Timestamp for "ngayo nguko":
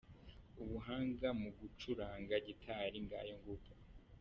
3.05-3.71